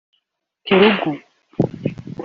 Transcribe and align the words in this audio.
Telugu 0.65 1.11